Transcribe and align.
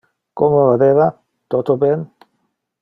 Como 0.39 0.65
vadeva, 0.69 1.07
toto 1.47 1.73
ben? 1.83 1.99